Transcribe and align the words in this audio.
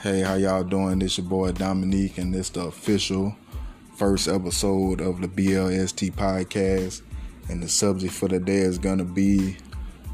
Hey, 0.00 0.20
how 0.20 0.34
y'all 0.34 0.62
doing? 0.62 1.00
This 1.00 1.18
your 1.18 1.26
boy 1.26 1.50
Dominique, 1.50 2.18
and 2.18 2.32
this 2.32 2.50
the 2.50 2.60
official 2.66 3.34
first 3.96 4.28
episode 4.28 5.00
of 5.00 5.20
the 5.20 5.26
BLST 5.26 6.12
podcast. 6.12 7.02
And 7.48 7.60
the 7.60 7.68
subject 7.68 8.12
for 8.12 8.28
the 8.28 8.38
day 8.38 8.58
is 8.58 8.78
gonna 8.78 9.04
be 9.04 9.56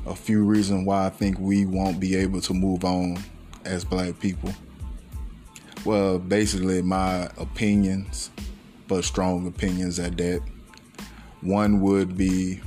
a 0.07 0.17
few 0.17 0.43
reasons 0.43 0.87
why 0.87 1.05
I 1.05 1.11
think 1.11 1.39
we 1.39 1.67
won't 1.67 2.01
be 2.01 2.17
able 2.17 2.41
to 2.41 2.55
move 2.55 2.83
on 2.87 3.19
as 3.67 3.85
black 3.85 4.19
people. 4.21 4.55
Well, 5.85 6.19
basically 6.19 6.81
my 6.81 7.29
opinions, 7.37 8.31
but 8.89 9.05
strong 9.05 9.47
opinions 9.47 9.99
at 9.99 10.17
that. 10.17 10.41
One 11.43 11.83
would 11.83 12.17
be 12.17 12.63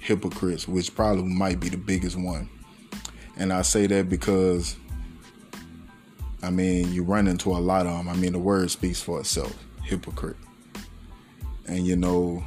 hypocrites, 0.00 0.66
which 0.66 0.94
probably 0.94 1.24
might 1.24 1.60
be 1.60 1.68
the 1.68 1.76
biggest 1.76 2.16
one. 2.16 2.48
And 3.36 3.52
I 3.52 3.60
say 3.60 3.86
that 3.88 4.08
because 4.08 4.76
I 6.42 6.50
mean, 6.50 6.92
you 6.92 7.02
run 7.02 7.26
into 7.26 7.50
a 7.50 7.58
lot 7.58 7.86
of 7.86 7.96
them. 7.96 8.08
I 8.08 8.14
mean, 8.14 8.32
the 8.32 8.38
word 8.38 8.70
speaks 8.70 9.00
for 9.00 9.20
itself 9.20 9.56
hypocrite. 9.82 10.36
And 11.66 11.86
you 11.86 11.96
know, 11.96 12.44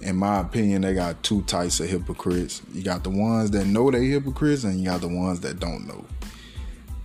in 0.00 0.16
my 0.16 0.40
opinion, 0.40 0.82
they 0.82 0.94
got 0.94 1.22
two 1.22 1.42
types 1.42 1.80
of 1.80 1.88
hypocrites. 1.88 2.62
You 2.72 2.82
got 2.82 3.04
the 3.04 3.10
ones 3.10 3.50
that 3.50 3.66
know 3.66 3.90
they 3.90 4.06
hypocrites, 4.06 4.64
and 4.64 4.78
you 4.78 4.86
got 4.86 5.00
the 5.00 5.08
ones 5.08 5.40
that 5.40 5.58
don't 5.58 5.86
know. 5.86 6.04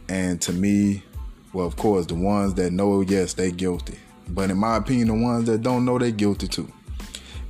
And 0.07 0.39
to 0.41 0.53
me, 0.53 1.03
well, 1.51 1.65
of 1.65 1.75
course, 1.75 2.05
the 2.05 2.15
ones 2.15 2.53
that 2.55 2.71
know, 2.71 3.01
yes, 3.01 3.33
they 3.33 3.51
guilty. 3.51 3.97
But 4.27 4.49
in 4.49 4.57
my 4.57 4.77
opinion, 4.77 5.07
the 5.07 5.13
ones 5.13 5.45
that 5.45 5.61
don't 5.61 5.85
know, 5.85 5.97
they 5.97 6.11
guilty 6.11 6.47
too. 6.47 6.71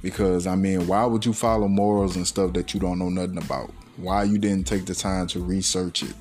Because 0.02 0.48
I 0.48 0.56
mean, 0.56 0.88
why 0.88 1.06
would 1.06 1.26
you 1.26 1.34
follow 1.34 1.68
morals 1.68 2.16
and 2.16 2.28
stuff 2.28 2.54
that 2.54 2.74
you 2.74 2.80
don't 2.80 3.00
know 3.00 3.10
nothing 3.10 3.38
about? 3.38 3.72
Why 3.98 4.24
you 4.24 4.38
didn't 4.38 4.68
take 4.68 4.86
the 4.86 4.94
time 4.94 5.28
to 5.28 5.40
research 5.40 6.04
it 6.04 6.14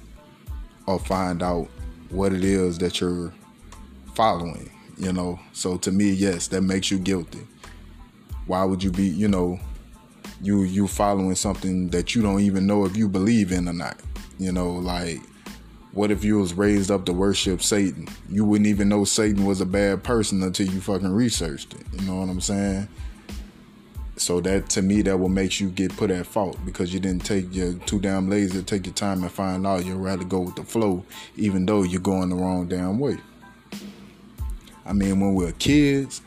or 0.87 0.99
find 0.99 1.43
out 1.43 1.69
what 2.11 2.33
it 2.33 2.45
is 2.45 2.79
that 2.79 3.01
you're 3.01 3.33
following, 4.15 4.71
you 4.97 5.13
know. 5.13 5.39
So 5.53 5.77
to 5.79 5.93
me, 5.93 6.11
yes, 6.11 6.49
that 6.49 6.63
makes 6.63 6.91
you 6.91 6.99
guilty. 6.99 7.47
Why 8.47 8.65
would 8.65 8.83
you 8.83 8.91
be, 8.91 9.05
you 9.05 9.29
know, 9.29 9.59
you 10.41 10.63
you 10.63 10.87
following 10.87 11.35
something 11.35 11.89
that 11.89 12.15
you 12.15 12.23
don't 12.23 12.41
even 12.41 12.67
know 12.67 12.85
if 12.85 12.97
you 12.97 13.09
believe 13.09 13.53
in 13.53 13.69
or 13.69 13.73
not? 13.73 14.01
You 14.39 14.53
know, 14.53 14.73
like 14.73 15.21
what 15.93 16.11
if 16.11 16.25
you 16.25 16.39
was 16.39 16.55
raised 16.55 16.91
up 16.91 17.05
to 17.07 17.13
worship 17.13 17.63
Satan? 17.63 18.09
You 18.29 18.45
wouldn't 18.45 18.67
even 18.67 18.89
know 18.89 19.05
Satan 19.05 19.45
was 19.45 19.61
a 19.61 19.67
bad 19.67 20.03
person 20.03 20.43
until 20.43 20.67
you 20.67 20.81
fucking 20.81 21.13
researched 21.13 21.75
it. 21.75 21.87
You 21.93 22.07
know 22.07 22.17
what 22.17 22.29
I'm 22.29 22.41
saying? 22.41 22.89
So 24.17 24.41
that 24.43 24.69
to 24.71 24.83
me, 24.83 25.03
that 25.03 25.19
will 25.19 25.29
make 25.29 25.61
you 25.61 25.71
get 25.71 25.97
put 25.97 26.11
at 26.11 26.27
fault 26.27 26.57
because 26.65 26.95
you 26.95 27.01
didn't 27.01 27.25
take 27.25 27.53
your 27.55 27.75
too 27.75 27.99
damn 27.99 28.31
lazy 28.31 28.59
to 28.59 28.63
take 28.63 28.87
your 28.87 28.95
time 28.95 29.23
and 29.23 29.33
find 29.33 29.67
out. 29.67 29.85
You'd 29.85 29.97
rather 29.97 30.25
go 30.25 30.41
with 30.41 30.55
the 30.55 30.63
flow, 30.63 31.05
even 31.37 31.67
though 31.67 31.83
you're 31.83 32.01
going 32.01 32.29
the 32.29 32.37
wrong 32.37 32.69
damn 32.69 32.99
way. 32.99 33.17
I 34.87 34.93
mean, 34.93 35.19
when 35.19 35.35
we're 35.35 35.53
kids, 35.53 36.23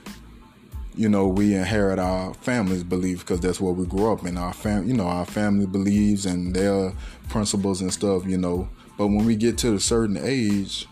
you 0.96 1.08
know, 1.08 1.28
we 1.28 1.54
inherit 1.54 2.00
our 2.00 2.34
family's 2.34 2.84
beliefs 2.84 3.22
because 3.22 3.40
that's 3.40 3.62
what 3.62 3.76
we 3.76 3.86
grew 3.86 4.12
up 4.12 4.26
in. 4.26 4.38
Our 4.38 4.52
fam, 4.52 4.88
you 4.88 4.94
know, 4.94 5.08
our 5.08 5.26
family 5.26 5.68
believes 5.68 6.26
and 6.26 6.54
their 6.54 6.94
principles 7.30 7.82
and 7.82 7.94
stuff. 7.94 8.26
You 8.26 8.38
know, 8.38 8.68
but 8.98 9.08
when 9.08 9.26
we 9.26 9.36
get 9.36 9.58
to 9.60 9.76
a 9.76 9.80
certain 9.80 10.18
age, 10.20 10.88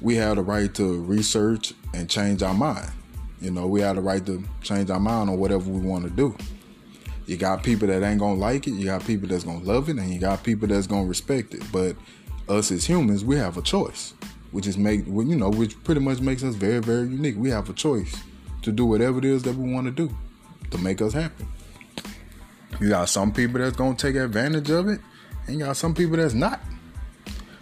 we 0.00 0.16
have 0.16 0.36
the 0.36 0.42
right 0.42 0.74
to 0.74 1.00
research 1.02 1.74
and 1.92 2.10
change 2.10 2.42
our 2.42 2.54
mind. 2.54 2.90
You 3.44 3.50
know, 3.50 3.66
we 3.66 3.82
have 3.82 3.96
the 3.96 4.02
right 4.02 4.24
to 4.24 4.42
change 4.62 4.88
our 4.88 4.98
mind 4.98 5.28
on 5.28 5.38
whatever 5.38 5.70
we 5.70 5.86
want 5.86 6.04
to 6.04 6.10
do. 6.10 6.34
You 7.26 7.36
got 7.36 7.62
people 7.62 7.86
that 7.88 8.02
ain't 8.02 8.18
gonna 8.18 8.40
like 8.40 8.66
it, 8.66 8.70
you 8.70 8.86
got 8.86 9.04
people 9.04 9.28
that's 9.28 9.44
gonna 9.44 9.62
love 9.62 9.90
it, 9.90 9.98
and 9.98 10.10
you 10.10 10.18
got 10.18 10.42
people 10.42 10.66
that's 10.66 10.86
gonna 10.86 11.04
respect 11.04 11.52
it. 11.52 11.62
But 11.70 11.94
us 12.48 12.70
as 12.70 12.86
humans, 12.86 13.22
we 13.22 13.36
have 13.36 13.58
a 13.58 13.62
choice, 13.62 14.14
which 14.50 14.66
is 14.66 14.78
make 14.78 15.06
you 15.06 15.36
know, 15.36 15.50
which 15.50 15.82
pretty 15.84 16.00
much 16.00 16.20
makes 16.20 16.42
us 16.42 16.54
very, 16.54 16.78
very 16.80 17.02
unique. 17.02 17.36
We 17.36 17.50
have 17.50 17.68
a 17.68 17.74
choice 17.74 18.16
to 18.62 18.72
do 18.72 18.86
whatever 18.86 19.18
it 19.18 19.26
is 19.26 19.42
that 19.42 19.54
we 19.56 19.70
want 19.70 19.88
to 19.88 19.90
do 19.90 20.14
to 20.70 20.78
make 20.78 21.02
us 21.02 21.12
happy. 21.12 21.44
You 22.80 22.88
got 22.88 23.10
some 23.10 23.30
people 23.30 23.60
that's 23.60 23.76
gonna 23.76 23.94
take 23.94 24.16
advantage 24.16 24.70
of 24.70 24.88
it, 24.88 25.02
and 25.46 25.58
you 25.58 25.66
got 25.66 25.76
some 25.76 25.94
people 25.94 26.16
that's 26.16 26.32
not. 26.32 26.60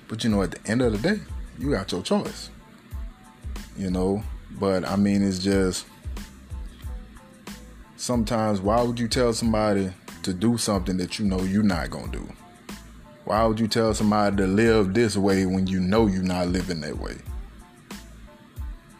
But 0.06 0.22
you 0.22 0.30
know, 0.30 0.42
at 0.44 0.52
the 0.52 0.70
end 0.70 0.80
of 0.80 0.92
the 0.92 1.16
day, 1.16 1.20
you 1.58 1.72
got 1.72 1.90
your 1.90 2.02
choice. 2.02 2.50
You 3.76 3.90
know, 3.90 4.22
but 4.58 4.88
I 4.88 4.96
mean, 4.96 5.22
it's 5.22 5.38
just 5.38 5.86
sometimes 7.96 8.60
why 8.60 8.82
would 8.82 8.98
you 8.98 9.08
tell 9.08 9.32
somebody 9.32 9.92
to 10.22 10.32
do 10.32 10.58
something 10.58 10.96
that 10.96 11.18
you 11.18 11.24
know 11.24 11.42
you're 11.42 11.62
not 11.62 11.90
gonna 11.90 12.10
do? 12.10 12.32
Why 13.24 13.44
would 13.46 13.60
you 13.60 13.68
tell 13.68 13.94
somebody 13.94 14.36
to 14.36 14.46
live 14.46 14.94
this 14.94 15.16
way 15.16 15.46
when 15.46 15.66
you 15.66 15.80
know 15.80 16.06
you're 16.06 16.22
not 16.22 16.48
living 16.48 16.80
that 16.80 16.98
way? 16.98 17.16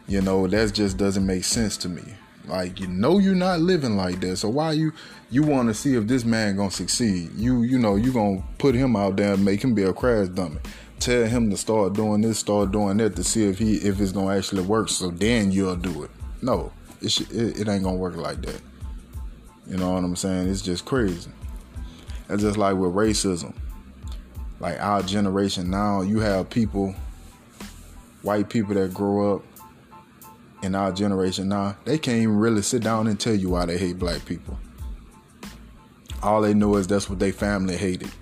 You 0.07 0.21
know, 0.21 0.47
that 0.47 0.73
just 0.73 0.97
doesn't 0.97 1.27
make 1.27 1.45
sense 1.45 1.77
to 1.79 1.89
me. 1.89 2.03
Like 2.47 2.81
you 2.81 2.89
know 2.89 3.19
you're 3.19 3.35
not 3.35 3.61
living 3.61 3.97
like 3.97 4.21
that, 4.21 4.37
so 4.37 4.49
why 4.49 4.73
you 4.73 4.93
you 5.31 5.43
want 5.43 5.69
to 5.69 5.75
see 5.75 5.95
if 5.95 6.07
this 6.07 6.25
man 6.25 6.57
gonna 6.57 6.71
succeed? 6.71 7.31
You 7.37 7.63
you 7.63 7.79
know 7.79 7.97
you 7.97 8.13
gonna 8.13 8.43
put 8.59 8.75
him 8.75 8.97
out 8.97 9.17
there 9.17 9.35
and 9.35 9.45
make 9.45 9.63
him 9.63 9.75
be 9.75 9.85
a 9.85 9.93
crash 9.93 10.29
dummy 10.29 10.59
tell 11.03 11.27
him 11.27 11.51
to 11.51 11.57
start 11.57 11.95
doing 11.95 12.21
this, 12.21 12.39
start 12.39 12.71
doing 12.71 12.97
that 12.99 13.17
to 13.17 13.25
see 13.25 13.49
if 13.49 13.59
he 13.59 13.75
if 13.77 14.01
it's 14.01 14.13
gonna 14.13 14.37
actually 14.37 14.63
work. 14.63 14.89
So 14.89 15.11
then 15.11 15.51
you'll 15.51 15.77
do 15.77 16.05
it. 16.05 16.11
No, 16.41 16.73
it, 17.01 17.11
sh- 17.11 17.31
it, 17.33 17.61
it 17.61 17.69
ain't 17.69 17.83
gonna 17.83 17.97
work 17.97 18.17
like 18.17 18.41
that. 18.43 18.61
You 19.67 19.77
know 19.77 19.93
what 19.93 20.05
I'm 20.05 20.17
saying? 20.17 20.49
It's 20.49 20.63
just 20.63 20.85
crazy. 20.85 21.31
It's 22.29 22.43
just 22.43 22.57
like 22.57 22.77
with 22.77 22.95
racism. 22.95 23.55
Like 24.61 24.81
our 24.81 25.03
generation 25.03 25.71
now, 25.71 26.03
you 26.03 26.21
have 26.21 26.49
people, 26.49 26.95
white 28.23 28.49
people 28.49 28.75
that 28.75 28.95
grow 28.95 29.37
up 29.37 29.43
in 30.63 30.77
our 30.77 30.93
generation 30.93 31.49
now, 31.49 31.77
they 31.85 31.99
can't 31.99 32.19
even 32.19 32.37
really 32.37 32.63
sit 32.63 32.83
down 32.83 33.09
and 33.09 33.19
tell 33.19 33.35
you 33.35 33.51
why 33.51 33.67
they 33.67 33.77
hate 33.77 33.99
black 33.99 34.25
people. 34.25 34.57
All 36.23 36.41
they 36.41 36.55
know 36.55 36.77
is 36.77 36.87
that's 36.87 37.11
what 37.11 37.19
they 37.19 37.33
family 37.33 37.77
hated 37.77 38.13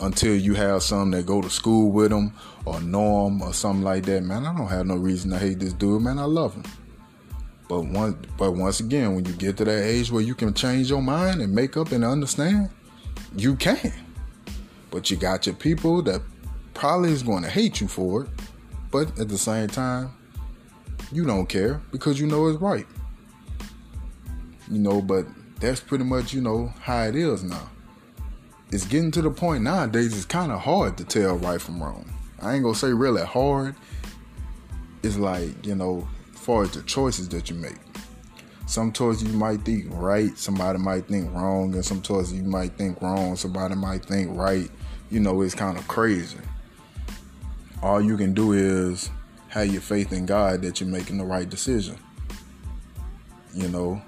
until 0.00 0.34
you 0.34 0.54
have 0.54 0.82
some 0.82 1.10
that 1.10 1.26
go 1.26 1.40
to 1.40 1.50
school 1.50 1.90
with 1.90 2.10
them 2.10 2.32
or 2.64 2.80
know 2.80 3.26
him 3.26 3.42
or 3.42 3.52
something 3.52 3.84
like 3.84 4.04
that. 4.06 4.22
Man, 4.22 4.46
I 4.46 4.56
don't 4.56 4.68
have 4.68 4.86
no 4.86 4.96
reason 4.96 5.30
to 5.30 5.38
hate 5.38 5.58
this 5.58 5.72
dude. 5.72 6.02
Man, 6.02 6.18
I 6.18 6.24
love 6.24 6.54
him. 6.54 6.64
But 7.68 7.82
once, 7.82 8.16
but 8.36 8.52
once 8.52 8.80
again, 8.80 9.14
when 9.14 9.24
you 9.24 9.32
get 9.32 9.56
to 9.58 9.64
that 9.64 9.84
age 9.84 10.10
where 10.10 10.22
you 10.22 10.34
can 10.34 10.54
change 10.54 10.90
your 10.90 11.02
mind 11.02 11.40
and 11.40 11.54
make 11.54 11.76
up 11.76 11.92
and 11.92 12.04
understand, 12.04 12.70
you 13.36 13.54
can. 13.56 13.92
But 14.90 15.10
you 15.10 15.16
got 15.16 15.46
your 15.46 15.54
people 15.54 16.02
that 16.02 16.20
probably 16.74 17.12
is 17.12 17.22
going 17.22 17.44
to 17.44 17.50
hate 17.50 17.80
you 17.80 17.86
for 17.86 18.24
it. 18.24 18.30
But 18.90 19.20
at 19.20 19.28
the 19.28 19.38
same 19.38 19.68
time, 19.68 20.10
you 21.12 21.24
don't 21.24 21.46
care 21.46 21.80
because 21.92 22.18
you 22.18 22.26
know 22.26 22.48
it's 22.48 22.60
right. 22.60 22.86
You 24.68 24.78
know, 24.78 25.00
but 25.00 25.26
that's 25.60 25.80
pretty 25.80 26.04
much, 26.04 26.32
you 26.32 26.40
know, 26.40 26.72
how 26.80 27.04
it 27.04 27.14
is 27.14 27.44
now 27.44 27.70
it's 28.72 28.86
getting 28.86 29.10
to 29.12 29.22
the 29.22 29.30
point 29.30 29.64
nowadays 29.64 30.16
it's 30.16 30.24
kind 30.24 30.52
of 30.52 30.60
hard 30.60 30.96
to 30.98 31.04
tell 31.04 31.36
right 31.36 31.60
from 31.60 31.82
wrong. 31.82 32.12
I 32.40 32.54
ain't 32.54 32.62
gonna 32.62 32.74
say 32.74 32.92
really 32.92 33.24
hard. 33.24 33.74
It's 35.02 35.16
like, 35.16 35.66
you 35.66 35.74
know, 35.74 36.06
far 36.32 36.62
as 36.62 36.70
the 36.72 36.82
choices 36.82 37.28
that 37.30 37.50
you 37.50 37.56
make. 37.56 37.78
Some 38.66 38.92
choices 38.92 39.24
you 39.24 39.36
might 39.36 39.62
think 39.62 39.86
right, 39.88 40.36
somebody 40.38 40.78
might 40.78 41.06
think 41.06 41.32
wrong, 41.34 41.74
and 41.74 41.84
some 41.84 42.00
choices 42.02 42.34
you 42.34 42.44
might 42.44 42.72
think 42.74 43.00
wrong, 43.02 43.34
somebody 43.34 43.74
might 43.74 44.04
think 44.04 44.36
right. 44.36 44.70
You 45.10 45.20
know, 45.20 45.42
it's 45.42 45.54
kind 45.54 45.76
of 45.76 45.88
crazy. 45.88 46.38
All 47.82 48.00
you 48.00 48.16
can 48.16 48.32
do 48.32 48.52
is 48.52 49.10
have 49.48 49.66
your 49.66 49.80
faith 49.80 50.12
in 50.12 50.26
God 50.26 50.62
that 50.62 50.80
you're 50.80 50.88
making 50.88 51.18
the 51.18 51.24
right 51.24 51.48
decision. 51.48 51.96
You 53.52 53.68
know, 53.68 54.00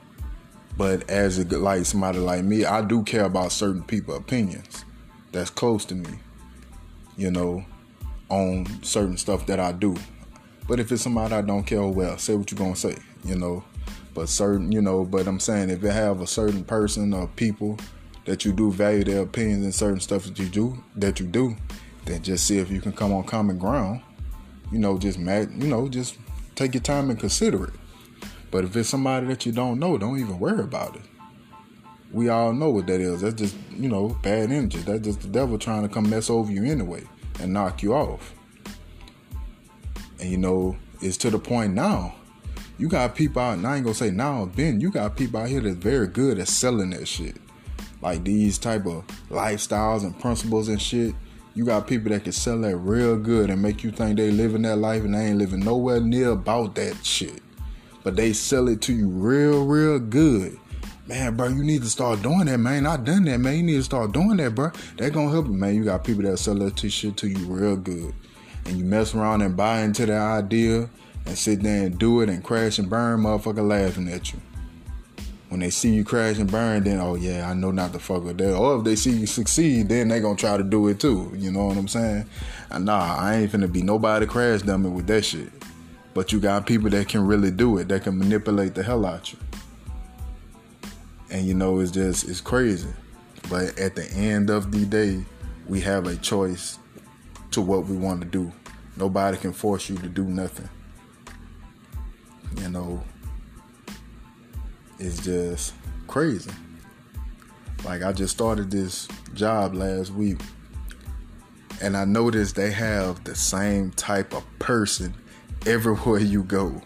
but 0.76 1.08
as 1.10 1.38
a 1.38 1.44
like 1.58 1.84
somebody 1.84 2.18
like 2.18 2.44
me, 2.44 2.64
I 2.64 2.82
do 2.82 3.02
care 3.02 3.24
about 3.24 3.52
certain 3.52 3.82
people' 3.82 4.16
opinions 4.16 4.84
that's 5.30 5.50
close 5.50 5.84
to 5.86 5.94
me, 5.94 6.18
you 7.16 7.30
know, 7.30 7.64
on 8.28 8.66
certain 8.82 9.16
stuff 9.16 9.46
that 9.46 9.60
I 9.60 9.72
do. 9.72 9.96
But 10.66 10.80
if 10.80 10.90
it's 10.92 11.02
somebody 11.02 11.34
I 11.34 11.42
don't 11.42 11.64
care, 11.64 11.82
well, 11.82 12.16
say 12.18 12.34
what 12.34 12.50
you're 12.50 12.58
gonna 12.58 12.76
say, 12.76 12.96
you 13.24 13.36
know. 13.36 13.64
But 14.14 14.28
certain, 14.28 14.72
you 14.72 14.82
know, 14.82 15.04
but 15.04 15.26
I'm 15.26 15.40
saying 15.40 15.70
if 15.70 15.82
you 15.82 15.88
have 15.88 16.20
a 16.20 16.26
certain 16.26 16.64
person 16.64 17.12
or 17.14 17.26
people 17.28 17.78
that 18.24 18.44
you 18.44 18.52
do 18.52 18.70
value 18.70 19.04
their 19.04 19.22
opinions 19.22 19.64
and 19.64 19.74
certain 19.74 20.00
stuff 20.00 20.24
that 20.24 20.38
you 20.38 20.46
do 20.46 20.82
that 20.96 21.18
you 21.18 21.26
do, 21.26 21.56
then 22.04 22.22
just 22.22 22.46
see 22.46 22.58
if 22.58 22.70
you 22.70 22.80
can 22.80 22.92
come 22.92 23.12
on 23.12 23.24
common 23.24 23.58
ground. 23.58 24.02
You 24.70 24.78
know, 24.78 24.98
just 24.98 25.18
you 25.18 25.68
know, 25.68 25.88
just 25.88 26.16
take 26.54 26.74
your 26.74 26.82
time 26.82 27.10
and 27.10 27.18
consider 27.18 27.64
it. 27.64 27.74
But 28.52 28.64
if 28.64 28.76
it's 28.76 28.90
somebody 28.90 29.26
that 29.28 29.46
you 29.46 29.50
don't 29.50 29.80
know, 29.80 29.96
don't 29.96 30.20
even 30.20 30.38
worry 30.38 30.62
about 30.62 30.94
it. 30.94 31.02
We 32.12 32.28
all 32.28 32.52
know 32.52 32.68
what 32.68 32.86
that 32.88 33.00
is. 33.00 33.22
That's 33.22 33.34
just, 33.34 33.56
you 33.70 33.88
know, 33.88 34.10
bad 34.22 34.52
energy. 34.52 34.78
That's 34.80 35.00
just 35.00 35.22
the 35.22 35.28
devil 35.28 35.58
trying 35.58 35.82
to 35.82 35.88
come 35.88 36.08
mess 36.10 36.28
over 36.28 36.52
you 36.52 36.62
anyway 36.64 37.02
and 37.40 37.54
knock 37.54 37.82
you 37.82 37.94
off. 37.94 38.34
And 40.20 40.30
you 40.30 40.36
know, 40.36 40.76
it's 41.00 41.16
to 41.18 41.30
the 41.30 41.38
point 41.38 41.72
now. 41.72 42.14
You 42.78 42.88
got 42.88 43.14
people 43.14 43.40
out, 43.40 43.54
and 43.58 43.66
I 43.66 43.76
ain't 43.76 43.84
gonna 43.84 43.94
say 43.94 44.10
now, 44.10 44.44
Ben, 44.44 44.80
you 44.80 44.90
got 44.90 45.16
people 45.16 45.40
out 45.40 45.48
here 45.48 45.60
that's 45.60 45.76
very 45.76 46.06
good 46.06 46.38
at 46.38 46.48
selling 46.48 46.90
that 46.90 47.08
shit. 47.08 47.36
Like 48.02 48.22
these 48.24 48.58
type 48.58 48.84
of 48.86 49.06
lifestyles 49.30 50.02
and 50.02 50.18
principles 50.18 50.68
and 50.68 50.80
shit. 50.80 51.14
You 51.54 51.64
got 51.64 51.86
people 51.86 52.10
that 52.10 52.24
can 52.24 52.32
sell 52.32 52.60
that 52.60 52.76
real 52.76 53.16
good 53.16 53.50
and 53.50 53.62
make 53.62 53.82
you 53.84 53.90
think 53.90 54.16
they 54.16 54.30
living 54.30 54.62
that 54.62 54.76
life 54.76 55.04
and 55.04 55.14
they 55.14 55.26
ain't 55.26 55.38
living 55.38 55.60
nowhere 55.60 56.00
near 56.00 56.30
about 56.30 56.74
that 56.74 57.04
shit. 57.04 57.42
But 58.02 58.16
they 58.16 58.32
sell 58.32 58.68
it 58.68 58.80
to 58.82 58.92
you 58.92 59.08
real, 59.08 59.64
real 59.64 59.98
good. 59.98 60.58
Man, 61.06 61.36
bro, 61.36 61.48
you 61.48 61.64
need 61.64 61.82
to 61.82 61.90
start 61.90 62.22
doing 62.22 62.46
that, 62.46 62.58
man. 62.58 62.86
I 62.86 62.96
done 62.96 63.24
that, 63.24 63.38
man. 63.38 63.56
You 63.56 63.62
need 63.62 63.76
to 63.76 63.82
start 63.82 64.12
doing 64.12 64.36
that, 64.36 64.54
bro. 64.54 64.70
That 64.98 65.12
gonna 65.12 65.30
help 65.30 65.46
you, 65.46 65.52
man. 65.52 65.74
You 65.74 65.84
got 65.84 66.04
people 66.04 66.22
that 66.22 66.38
sell 66.38 66.54
that 66.56 66.78
shit 66.78 67.16
to 67.18 67.28
you 67.28 67.44
real 67.46 67.76
good. 67.76 68.14
And 68.64 68.78
you 68.78 68.84
mess 68.84 69.14
around 69.14 69.42
and 69.42 69.56
buy 69.56 69.80
into 69.80 70.06
that 70.06 70.20
idea 70.20 70.88
and 71.26 71.36
sit 71.36 71.62
there 71.62 71.86
and 71.86 71.98
do 71.98 72.20
it 72.20 72.28
and 72.28 72.42
crash 72.42 72.78
and 72.78 72.88
burn, 72.88 73.20
motherfucker 73.20 73.66
laughing 73.66 74.08
at 74.08 74.32
you 74.32 74.40
when 75.52 75.60
they 75.60 75.68
see 75.68 75.90
you 75.90 76.02
crash 76.02 76.38
and 76.38 76.50
burn, 76.50 76.82
then 76.82 76.98
oh 76.98 77.14
yeah, 77.14 77.46
I 77.46 77.52
know 77.52 77.70
not 77.70 77.92
to 77.92 77.98
fuck 77.98 78.24
with 78.24 78.38
that. 78.38 78.56
Or 78.56 78.78
if 78.78 78.84
they 78.84 78.96
see 78.96 79.10
you 79.10 79.26
succeed, 79.26 79.90
then 79.90 80.08
they 80.08 80.18
gonna 80.18 80.34
try 80.34 80.56
to 80.56 80.62
do 80.62 80.88
it 80.88 80.98
too. 80.98 81.30
You 81.36 81.52
know 81.52 81.66
what 81.66 81.76
I'm 81.76 81.88
saying? 81.88 82.24
Nah, 82.80 83.16
I 83.18 83.36
ain't 83.36 83.52
finna 83.52 83.70
be 83.70 83.82
nobody 83.82 84.24
crash 84.24 84.62
dummy 84.62 84.88
with 84.88 85.06
that 85.08 85.26
shit. 85.26 85.52
But 86.14 86.32
you 86.32 86.40
got 86.40 86.66
people 86.66 86.90
that 86.90 87.08
can 87.08 87.26
really 87.26 87.50
do 87.50 87.78
it, 87.78 87.88
that 87.88 88.02
can 88.02 88.18
manipulate 88.18 88.74
the 88.74 88.82
hell 88.82 89.06
out 89.06 89.32
of 89.32 89.32
you. 89.32 90.88
And 91.30 91.46
you 91.46 91.54
know, 91.54 91.80
it's 91.80 91.90
just 91.90 92.28
it's 92.28 92.40
crazy. 92.40 92.90
But 93.48 93.78
at 93.78 93.94
the 93.94 94.10
end 94.12 94.50
of 94.50 94.70
the 94.70 94.84
day, 94.84 95.24
we 95.66 95.80
have 95.80 96.06
a 96.06 96.16
choice 96.16 96.78
to 97.52 97.60
what 97.60 97.86
we 97.86 97.96
want 97.96 98.20
to 98.20 98.26
do. 98.26 98.52
Nobody 98.96 99.38
can 99.38 99.52
force 99.52 99.88
you 99.88 99.96
to 99.98 100.08
do 100.08 100.24
nothing. 100.24 100.68
You 102.60 102.68
know, 102.68 103.02
it's 104.98 105.24
just 105.24 105.74
crazy. 106.06 106.50
Like 107.84 108.02
I 108.02 108.12
just 108.12 108.34
started 108.34 108.70
this 108.70 109.08
job 109.34 109.74
last 109.74 110.10
week 110.12 110.38
and 111.80 111.96
I 111.96 112.04
noticed 112.04 112.54
they 112.54 112.70
have 112.70 113.24
the 113.24 113.34
same 113.34 113.90
type 113.92 114.34
of 114.34 114.44
person 114.60 115.14
everywhere 115.66 116.20
you 116.20 116.42
go. 116.42 116.82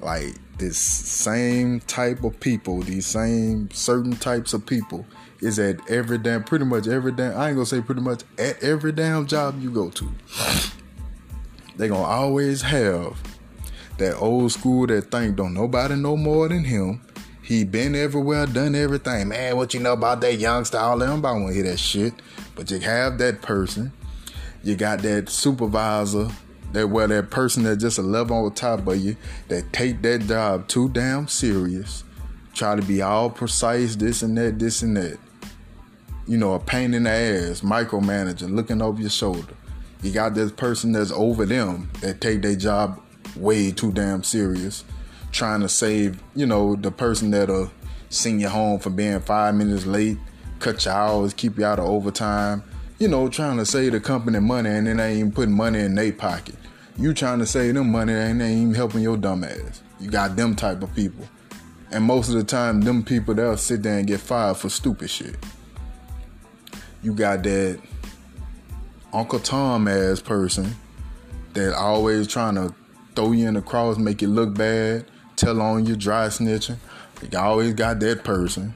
Like 0.00 0.34
this 0.58 0.78
same 0.78 1.80
type 1.80 2.24
of 2.24 2.38
people, 2.40 2.80
these 2.82 3.06
same 3.06 3.70
certain 3.70 4.16
types 4.16 4.52
of 4.52 4.66
people 4.66 5.06
is 5.40 5.58
at 5.58 5.90
every 5.90 6.18
damn 6.18 6.44
pretty 6.44 6.64
much 6.64 6.86
every 6.86 7.12
damn 7.12 7.38
I 7.38 7.48
ain't 7.48 7.56
gonna 7.56 7.66
say 7.66 7.80
pretty 7.80 8.02
much 8.02 8.22
at 8.38 8.62
every 8.62 8.92
damn 8.92 9.26
job 9.26 9.60
you 9.60 9.70
go 9.70 9.90
to. 9.90 10.10
They 11.76 11.88
gonna 11.88 12.02
always 12.02 12.62
have 12.62 13.18
that 13.98 14.16
old 14.16 14.52
school 14.52 14.86
that 14.86 15.10
think 15.10 15.36
don't 15.36 15.54
nobody 15.54 15.94
know 15.96 16.16
more 16.16 16.48
than 16.48 16.64
him. 16.64 17.02
He 17.42 17.64
been 17.64 17.96
everywhere, 17.96 18.46
done 18.46 18.74
everything. 18.74 19.28
Man, 19.28 19.56
what 19.56 19.74
you 19.74 19.80
know 19.80 19.94
about 19.94 20.20
that 20.20 20.36
youngster? 20.36 20.78
All 20.78 20.98
them, 20.98 21.22
want 21.22 21.48
to 21.48 21.54
hear 21.54 21.64
that 21.64 21.78
shit. 21.78 22.14
But 22.54 22.70
you 22.70 22.78
have 22.80 23.18
that 23.18 23.42
person. 23.42 23.92
You 24.62 24.76
got 24.76 25.00
that 25.00 25.28
supervisor, 25.28 26.28
that 26.72 26.88
well, 26.88 27.08
that 27.08 27.30
person 27.30 27.64
that 27.64 27.76
just 27.76 27.98
a 27.98 28.02
level 28.02 28.44
on 28.44 28.52
top 28.54 28.86
of 28.86 28.96
you, 28.96 29.16
that 29.48 29.72
take 29.72 30.02
that 30.02 30.26
job 30.26 30.68
too 30.68 30.88
damn 30.90 31.28
serious. 31.28 32.04
Try 32.54 32.76
to 32.76 32.82
be 32.82 33.00
all 33.02 33.30
precise, 33.30 33.96
this 33.96 34.22
and 34.22 34.36
that, 34.36 34.58
this 34.58 34.82
and 34.82 34.96
that. 34.96 35.18
You 36.26 36.36
know, 36.36 36.54
a 36.54 36.58
pain 36.58 36.94
in 36.94 37.04
the 37.04 37.10
ass, 37.10 37.60
micromanaging, 37.60 38.54
looking 38.54 38.82
over 38.82 39.00
your 39.00 39.10
shoulder. 39.10 39.54
You 40.02 40.12
got 40.12 40.34
this 40.34 40.52
person 40.52 40.92
that's 40.92 41.10
over 41.10 41.44
them 41.44 41.90
that 42.00 42.20
take 42.20 42.42
their 42.42 42.56
job 42.56 43.00
way 43.36 43.70
too 43.70 43.92
damn 43.92 44.22
serious, 44.22 44.84
trying 45.32 45.60
to 45.60 45.68
save, 45.68 46.22
you 46.34 46.46
know, 46.46 46.76
the 46.76 46.90
person 46.90 47.30
that'll 47.30 47.70
send 48.08 48.40
you 48.40 48.48
home 48.48 48.78
for 48.78 48.90
being 48.90 49.20
five 49.20 49.54
minutes 49.54 49.86
late, 49.86 50.18
cut 50.58 50.84
your 50.84 50.94
hours, 50.94 51.34
keep 51.34 51.58
you 51.58 51.64
out 51.64 51.78
of 51.78 51.86
overtime, 51.86 52.62
you 53.00 53.08
know, 53.08 53.30
trying 53.30 53.56
to 53.56 53.64
save 53.64 53.92
the 53.92 53.98
company 53.98 54.38
money 54.40 54.68
and 54.68 54.86
then 54.86 54.98
they 54.98 55.08
ain't 55.08 55.18
even 55.18 55.32
putting 55.32 55.54
money 55.54 55.80
in 55.80 55.94
their 55.94 56.12
pocket. 56.12 56.54
You 56.98 57.14
trying 57.14 57.38
to 57.38 57.46
save 57.46 57.72
them 57.72 57.90
money 57.90 58.12
and 58.12 58.42
they 58.42 58.48
ain't 58.48 58.60
even 58.60 58.74
helping 58.74 59.00
your 59.00 59.16
dumb 59.16 59.42
ass. 59.42 59.82
You 59.98 60.10
got 60.10 60.36
them 60.36 60.54
type 60.54 60.82
of 60.82 60.94
people. 60.94 61.26
And 61.90 62.04
most 62.04 62.28
of 62.28 62.34
the 62.34 62.44
time, 62.44 62.82
them 62.82 63.02
people 63.02 63.32
they'll 63.34 63.56
sit 63.56 63.82
there 63.82 63.96
and 63.96 64.06
get 64.06 64.20
fired 64.20 64.58
for 64.58 64.68
stupid 64.68 65.08
shit. 65.08 65.34
You 67.02 67.14
got 67.14 67.42
that 67.44 67.80
Uncle 69.14 69.40
Tom 69.40 69.88
ass 69.88 70.20
person 70.20 70.76
that 71.54 71.74
always 71.74 72.28
trying 72.28 72.56
to 72.56 72.74
throw 73.16 73.32
you 73.32 73.48
in 73.48 73.54
the 73.54 73.62
cross, 73.62 73.96
make 73.96 74.20
you 74.20 74.28
look 74.28 74.54
bad, 74.54 75.06
tell 75.36 75.62
on 75.62 75.86
you, 75.86 75.96
dry 75.96 76.26
snitching. 76.26 76.76
You 77.32 77.38
always 77.38 77.72
got 77.72 77.98
that 78.00 78.24
person. 78.24 78.74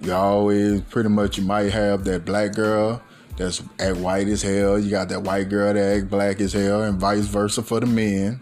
You 0.00 0.12
always 0.12 0.80
pretty 0.82 1.08
much 1.08 1.38
you 1.38 1.44
might 1.44 1.72
have 1.72 2.04
that 2.04 2.24
black 2.24 2.52
girl 2.52 3.02
that's 3.36 3.62
act 3.78 3.96
white 3.98 4.28
as 4.28 4.42
hell. 4.42 4.78
You 4.78 4.90
got 4.90 5.08
that 5.10 5.22
white 5.22 5.48
girl 5.48 5.72
that 5.72 5.98
act 5.98 6.10
black 6.10 6.40
as 6.40 6.52
hell, 6.52 6.82
and 6.82 6.98
vice 6.98 7.26
versa 7.26 7.62
for 7.62 7.80
the 7.80 7.86
men. 7.86 8.40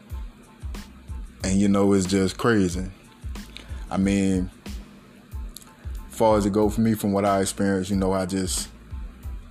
And 1.42 1.60
you 1.60 1.68
know 1.68 1.92
it's 1.92 2.06
just 2.06 2.38
crazy. 2.38 2.86
I 3.90 3.96
mean, 3.96 4.50
far 6.08 6.38
as 6.38 6.46
it 6.46 6.52
go 6.52 6.70
for 6.70 6.80
me, 6.80 6.94
from 6.94 7.12
what 7.12 7.24
I 7.24 7.40
experienced, 7.40 7.90
you 7.90 7.96
know, 7.96 8.12
I 8.12 8.26
just 8.26 8.68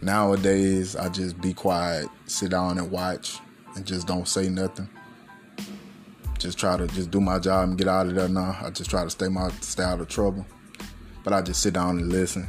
nowadays 0.02 0.96
I 0.96 1.10
just 1.10 1.40
be 1.40 1.54
quiet, 1.54 2.08
sit 2.26 2.52
down 2.52 2.78
and 2.78 2.90
watch, 2.90 3.40
and 3.76 3.86
just 3.86 4.08
don't 4.08 4.28
say 4.28 4.50
nothing 4.50 4.90
just 6.44 6.60
try 6.60 6.76
to 6.76 6.86
just 6.88 7.10
do 7.10 7.22
my 7.22 7.40
job 7.40 7.70
and 7.70 7.78
get 7.78 7.88
out 7.88 8.06
of 8.06 8.16
there 8.16 8.28
now. 8.28 8.58
I 8.62 8.70
just 8.70 8.90
try 8.90 9.06
to 9.06 9.10
stay 9.10 9.30
my 9.30 9.50
stay 9.62 9.84
out 9.84 10.02
of 10.02 10.10
trouble. 10.10 10.46
But 11.24 11.32
I 11.32 11.42
just 11.42 11.62
sit 11.62 11.74
down 11.74 11.98
and 12.00 12.10
listen. 12.10 12.48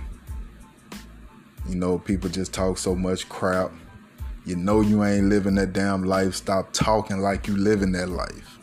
You 1.68 1.76
know, 1.76 1.98
people 1.98 2.28
just 2.28 2.52
talk 2.52 2.78
so 2.78 2.94
much 2.94 3.28
crap. 3.28 3.72
You 4.44 4.56
know 4.56 4.82
you 4.82 5.04
ain't 5.04 5.28
living 5.28 5.54
that 5.54 5.72
damn 5.72 6.04
life. 6.04 6.34
Stop 6.34 6.72
talking 6.72 7.20
like 7.20 7.46
you 7.46 7.56
living 7.56 7.92
that 7.92 8.10
life. 8.10 8.58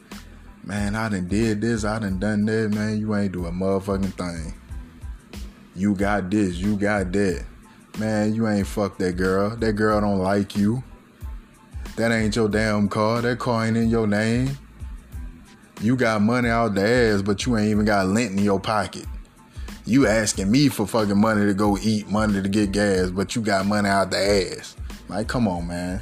Man, 0.63 0.95
I 0.95 1.09
done 1.09 1.27
did 1.27 1.61
this, 1.61 1.83
I 1.83 1.97
done 1.97 2.19
done 2.19 2.45
that, 2.45 2.69
man. 2.69 2.99
You 2.99 3.15
ain't 3.15 3.31
do 3.31 3.47
a 3.47 3.51
motherfucking 3.51 4.13
thing. 4.13 4.53
You 5.75 5.95
got 5.95 6.29
this, 6.29 6.57
you 6.57 6.77
got 6.77 7.11
that. 7.13 7.45
Man, 7.97 8.35
you 8.35 8.47
ain't 8.47 8.67
fuck 8.67 8.97
that 8.99 9.17
girl. 9.17 9.55
That 9.55 9.73
girl 9.73 9.99
don't 9.99 10.19
like 10.19 10.55
you. 10.55 10.83
That 11.95 12.11
ain't 12.11 12.35
your 12.35 12.47
damn 12.47 12.87
car. 12.87 13.21
That 13.21 13.39
car 13.39 13.65
ain't 13.65 13.75
in 13.75 13.89
your 13.89 14.07
name. 14.07 14.57
You 15.81 15.95
got 15.95 16.21
money 16.21 16.49
out 16.49 16.75
the 16.75 16.87
ass, 16.87 17.21
but 17.23 17.45
you 17.45 17.57
ain't 17.57 17.69
even 17.69 17.85
got 17.85 18.05
lint 18.05 18.31
in 18.31 18.43
your 18.43 18.59
pocket. 18.59 19.05
You 19.85 20.07
asking 20.07 20.51
me 20.51 20.69
for 20.69 20.85
fucking 20.85 21.19
money 21.19 21.45
to 21.45 21.53
go 21.53 21.77
eat, 21.77 22.07
money 22.07 22.41
to 22.41 22.49
get 22.49 22.71
gas, 22.71 23.09
but 23.09 23.35
you 23.35 23.41
got 23.41 23.65
money 23.65 23.89
out 23.89 24.11
the 24.11 24.17
ass. 24.17 24.75
Like, 25.09 25.27
come 25.27 25.47
on, 25.47 25.67
man. 25.67 26.01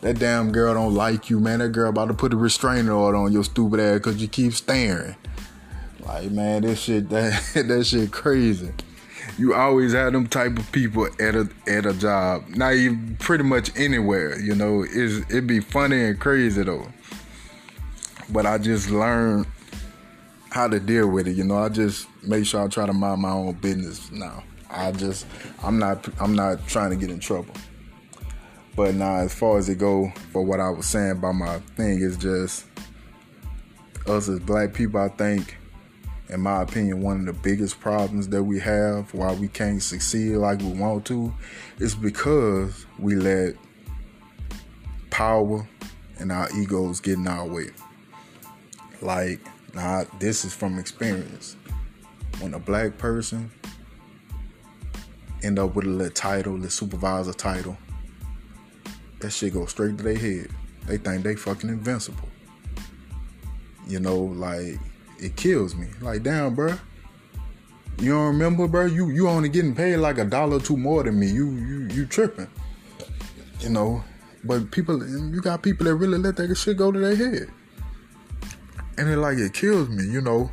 That 0.00 0.18
damn 0.18 0.52
girl 0.52 0.74
don't 0.74 0.94
like 0.94 1.28
you, 1.28 1.40
man. 1.40 1.58
That 1.58 1.70
girl 1.70 1.90
about 1.90 2.08
to 2.08 2.14
put 2.14 2.32
a 2.32 2.36
restraining 2.36 2.88
order 2.88 3.18
on 3.18 3.32
your 3.32 3.44
stupid 3.44 3.80
ass 3.80 3.94
because 3.94 4.20
you 4.22 4.28
keep 4.28 4.52
staring. 4.52 5.16
Like, 6.00 6.30
man, 6.30 6.62
this 6.62 6.80
shit, 6.80 7.08
that 7.10 7.42
that 7.54 7.84
shit 7.86 8.12
crazy. 8.12 8.72
You 9.38 9.54
always 9.54 9.92
have 9.92 10.12
them 10.12 10.28
type 10.28 10.56
of 10.56 10.70
people 10.70 11.06
at 11.18 11.34
a 11.34 11.48
at 11.66 11.84
a 11.84 11.92
job. 11.94 12.48
Not 12.48 12.74
even 12.74 13.16
pretty 13.18 13.44
much 13.44 13.76
anywhere, 13.76 14.38
you 14.38 14.54
know. 14.54 14.84
It's, 14.88 15.28
it'd 15.30 15.46
be 15.46 15.60
funny 15.60 16.04
and 16.04 16.20
crazy 16.20 16.62
though 16.62 16.86
but 18.28 18.46
I 18.46 18.58
just 18.58 18.90
learned 18.90 19.46
how 20.56 20.66
to 20.66 20.80
deal 20.80 21.08
with 21.08 21.28
it. 21.28 21.36
You 21.36 21.44
know, 21.44 21.58
I 21.58 21.68
just 21.68 22.08
make 22.22 22.46
sure 22.46 22.64
I 22.64 22.68
try 22.68 22.86
to 22.86 22.92
mind 22.94 23.20
my 23.20 23.30
own 23.30 23.52
business 23.54 24.10
now. 24.10 24.42
I 24.70 24.90
just 24.90 25.26
I'm 25.62 25.78
not 25.78 26.08
I'm 26.18 26.34
not 26.34 26.66
trying 26.66 26.90
to 26.90 26.96
get 26.96 27.10
in 27.10 27.20
trouble. 27.20 27.54
But 28.74 28.94
now 28.94 29.16
as 29.16 29.34
far 29.34 29.58
as 29.58 29.68
it 29.68 29.76
go 29.76 30.10
for 30.32 30.42
what 30.42 30.58
I 30.58 30.70
was 30.70 30.86
saying 30.86 31.12
about 31.12 31.34
my 31.34 31.58
thing 31.76 32.00
is 32.00 32.16
just 32.16 32.64
us 34.06 34.28
as 34.28 34.40
black 34.40 34.72
people 34.72 34.98
I 34.98 35.08
think 35.08 35.58
in 36.30 36.40
my 36.40 36.62
opinion 36.62 37.02
one 37.02 37.20
of 37.20 37.26
the 37.26 37.32
biggest 37.34 37.78
problems 37.78 38.28
that 38.28 38.42
we 38.42 38.58
have 38.58 39.12
why 39.14 39.32
we 39.32 39.48
can't 39.48 39.82
succeed 39.82 40.36
like 40.36 40.58
we 40.60 40.72
want 40.72 41.04
to 41.06 41.32
is 41.78 41.94
because 41.94 42.86
we 42.98 43.14
let 43.14 43.54
power 45.10 45.66
and 46.18 46.32
our 46.32 46.48
egos 46.58 47.00
get 47.00 47.14
in 47.14 47.28
our 47.28 47.46
way. 47.46 47.68
Like, 49.02 49.40
now 49.76 50.06
this 50.18 50.44
is 50.44 50.54
from 50.54 50.78
experience. 50.78 51.54
When 52.40 52.54
a 52.54 52.58
black 52.58 52.96
person 52.96 53.50
end 55.42 55.58
up 55.58 55.74
with 55.74 55.84
a 55.84 55.88
little 55.88 56.12
title, 56.12 56.56
the 56.56 56.70
supervisor 56.70 57.34
title, 57.34 57.76
that 59.20 59.30
shit 59.30 59.52
go 59.52 59.66
straight 59.66 59.98
to 59.98 60.04
their 60.04 60.16
head. 60.16 60.48
They 60.86 60.96
think 60.96 61.24
they 61.24 61.36
fucking 61.36 61.68
invincible. 61.68 62.28
You 63.86 64.00
know, 64.00 64.16
like 64.16 64.78
it 65.18 65.36
kills 65.36 65.76
me. 65.76 65.88
Like, 66.00 66.22
damn, 66.22 66.54
bro. 66.54 66.74
You 67.98 68.12
don't 68.12 68.26
remember, 68.28 68.68
bro? 68.68 68.86
You 68.86 69.10
you 69.10 69.28
only 69.28 69.50
getting 69.50 69.74
paid 69.74 69.98
like 69.98 70.16
a 70.16 70.24
dollar 70.24 70.56
or 70.56 70.60
two 70.60 70.76
more 70.76 71.02
than 71.02 71.20
me. 71.20 71.26
You 71.26 71.50
you 71.50 71.88
you 71.92 72.06
tripping. 72.06 72.48
You 73.60 73.70
know, 73.70 74.02
but 74.44 74.70
people, 74.70 75.06
you 75.06 75.40
got 75.42 75.62
people 75.62 75.84
that 75.84 75.94
really 75.96 76.18
let 76.18 76.36
that 76.36 76.54
shit 76.54 76.78
go 76.78 76.92
to 76.92 76.98
their 76.98 77.16
head 77.16 77.50
and 78.98 79.08
it 79.08 79.16
like 79.16 79.38
it 79.38 79.52
kills 79.52 79.88
me, 79.88 80.04
you 80.04 80.20
know. 80.20 80.50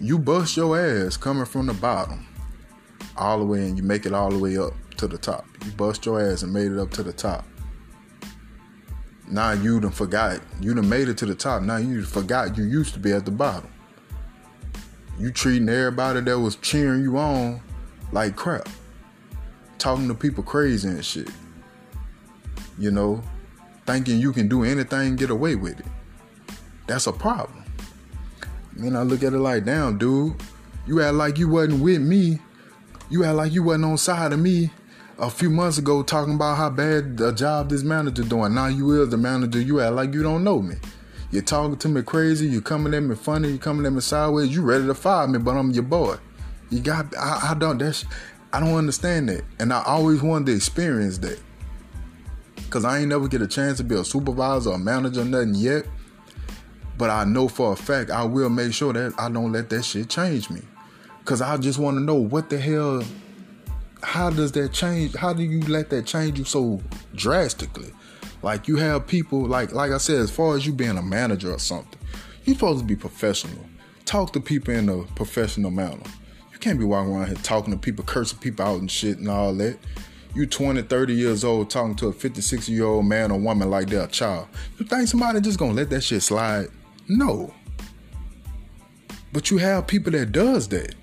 You 0.00 0.18
bust 0.18 0.56
your 0.56 0.78
ass 0.78 1.16
coming 1.16 1.44
from 1.44 1.66
the 1.66 1.74
bottom 1.74 2.26
all 3.16 3.38
the 3.38 3.44
way 3.44 3.60
and 3.60 3.76
you 3.76 3.84
make 3.84 4.06
it 4.06 4.12
all 4.12 4.30
the 4.30 4.38
way 4.38 4.56
up 4.56 4.72
to 4.96 5.06
the 5.06 5.18
top. 5.18 5.46
You 5.64 5.70
bust 5.72 6.04
your 6.06 6.20
ass 6.20 6.42
and 6.42 6.52
made 6.52 6.72
it 6.72 6.78
up 6.78 6.90
to 6.92 7.02
the 7.02 7.12
top. 7.12 7.44
Now 9.28 9.52
you 9.52 9.80
done 9.80 9.92
forgot. 9.92 10.40
You 10.60 10.74
done 10.74 10.88
made 10.88 11.08
it 11.08 11.16
to 11.18 11.26
the 11.26 11.34
top. 11.34 11.62
Now 11.62 11.76
you 11.76 12.02
forgot 12.02 12.58
you 12.58 12.64
used 12.64 12.94
to 12.94 13.00
be 13.00 13.12
at 13.12 13.24
the 13.24 13.30
bottom. 13.30 13.70
You 15.18 15.30
treating 15.30 15.68
everybody 15.68 16.20
that 16.20 16.38
was 16.38 16.56
cheering 16.56 17.02
you 17.02 17.16
on 17.16 17.60
like 18.12 18.36
crap. 18.36 18.68
Talking 19.78 20.08
to 20.08 20.14
people 20.14 20.42
crazy 20.42 20.88
and 20.88 21.04
shit. 21.04 21.30
You 22.78 22.90
know, 22.90 23.22
thinking 23.86 24.18
you 24.18 24.32
can 24.32 24.48
do 24.48 24.64
anything 24.64 25.16
get 25.16 25.30
away 25.30 25.54
with 25.54 25.80
it. 25.80 25.86
That's 26.92 27.06
a 27.06 27.12
problem. 27.12 27.64
Then 28.74 28.96
I 28.96 29.02
look 29.02 29.22
at 29.22 29.32
it 29.32 29.38
like, 29.38 29.64
damn, 29.64 29.96
dude, 29.96 30.34
you 30.86 31.00
act 31.00 31.14
like 31.14 31.38
you 31.38 31.48
wasn't 31.48 31.82
with 31.82 32.02
me. 32.02 32.38
You 33.08 33.24
act 33.24 33.36
like 33.36 33.52
you 33.52 33.62
wasn't 33.62 33.86
on 33.86 33.96
side 33.96 34.34
of 34.34 34.38
me 34.38 34.70
a 35.18 35.30
few 35.30 35.48
months 35.48 35.78
ago 35.78 36.02
talking 36.02 36.34
about 36.34 36.58
how 36.58 36.68
bad 36.68 37.16
the 37.16 37.32
job 37.32 37.70
this 37.70 37.82
manager 37.82 38.24
doing. 38.24 38.54
Now 38.54 38.66
you 38.66 39.00
is 39.00 39.08
the 39.08 39.16
manager. 39.16 39.58
You 39.58 39.80
act 39.80 39.94
like 39.94 40.12
you 40.12 40.22
don't 40.22 40.44
know 40.44 40.60
me. 40.60 40.74
You're 41.30 41.40
talking 41.40 41.78
to 41.78 41.88
me 41.88 42.02
crazy. 42.02 42.46
You 42.46 42.60
coming 42.60 42.92
at 42.92 43.02
me 43.02 43.14
funny. 43.14 43.52
You 43.52 43.58
coming 43.58 43.86
at 43.86 43.92
me 43.94 44.02
sideways. 44.02 44.54
You 44.54 44.60
ready 44.60 44.84
to 44.84 44.94
fire 44.94 45.26
me, 45.26 45.38
but 45.38 45.56
I'm 45.56 45.70
your 45.70 45.84
boy. 45.84 46.16
You 46.68 46.80
got. 46.80 47.16
I, 47.16 47.52
I 47.52 47.54
don't. 47.54 47.78
That's. 47.78 48.04
I 48.52 48.60
don't 48.60 48.74
understand 48.74 49.30
that, 49.30 49.44
and 49.58 49.72
I 49.72 49.82
always 49.84 50.20
wanted 50.20 50.48
to 50.48 50.56
experience 50.56 51.16
that. 51.18 51.40
Cause 52.68 52.84
I 52.84 52.98
ain't 52.98 53.08
never 53.08 53.28
get 53.28 53.40
a 53.40 53.48
chance 53.48 53.78
to 53.78 53.84
be 53.84 53.94
a 53.94 54.04
supervisor 54.04 54.70
or 54.70 54.78
manager, 54.78 55.24
nothing 55.24 55.54
yet. 55.54 55.86
But 57.02 57.10
I 57.10 57.24
know 57.24 57.48
for 57.48 57.72
a 57.72 57.76
fact 57.76 58.12
I 58.12 58.22
will 58.22 58.48
make 58.48 58.72
sure 58.72 58.92
that 58.92 59.12
I 59.18 59.28
don't 59.28 59.50
let 59.50 59.68
that 59.70 59.84
shit 59.84 60.08
change 60.08 60.50
me. 60.50 60.60
Cause 61.24 61.42
I 61.42 61.56
just 61.56 61.80
want 61.80 61.96
to 61.96 62.00
know 62.00 62.14
what 62.14 62.48
the 62.48 62.56
hell 62.56 63.02
how 64.04 64.30
does 64.30 64.52
that 64.52 64.72
change? 64.72 65.16
How 65.16 65.32
do 65.32 65.42
you 65.42 65.62
let 65.62 65.90
that 65.90 66.06
change 66.06 66.38
you 66.38 66.44
so 66.44 66.80
drastically? 67.16 67.90
Like 68.42 68.68
you 68.68 68.76
have 68.76 69.04
people 69.08 69.44
like 69.44 69.72
like 69.72 69.90
I 69.90 69.98
said, 69.98 70.18
as 70.18 70.30
far 70.30 70.54
as 70.54 70.64
you 70.64 70.72
being 70.72 70.96
a 70.96 71.02
manager 71.02 71.50
or 71.50 71.58
something, 71.58 71.98
you're 72.44 72.54
supposed 72.54 72.78
to 72.78 72.84
be 72.84 72.94
professional. 72.94 73.66
Talk 74.04 74.32
to 74.34 74.40
people 74.40 74.72
in 74.72 74.88
a 74.88 75.02
professional 75.16 75.72
manner. 75.72 76.04
You 76.52 76.58
can't 76.60 76.78
be 76.78 76.84
walking 76.84 77.16
around 77.16 77.26
here 77.26 77.34
talking 77.42 77.72
to 77.72 77.80
people, 77.80 78.04
cursing 78.04 78.38
people 78.38 78.64
out 78.64 78.78
and 78.78 78.88
shit 78.88 79.18
and 79.18 79.28
all 79.28 79.52
that. 79.54 79.76
You 80.36 80.46
20, 80.46 80.82
30 80.82 81.14
years 81.14 81.42
old 81.42 81.68
talking 81.68 81.96
to 81.96 82.06
a 82.06 82.12
56 82.12 82.68
year 82.68 82.84
old 82.84 83.06
man 83.06 83.32
or 83.32 83.40
woman 83.40 83.70
like 83.70 83.88
they're 83.88 84.04
a 84.04 84.06
child. 84.06 84.46
You 84.78 84.86
think 84.86 85.08
somebody 85.08 85.40
just 85.40 85.58
gonna 85.58 85.72
let 85.72 85.90
that 85.90 86.02
shit 86.02 86.22
slide? 86.22 86.68
No. 87.08 87.52
But 89.32 89.50
you 89.50 89.58
have 89.58 89.86
people 89.86 90.12
that 90.12 90.32
does 90.32 90.68
that. 90.68 90.94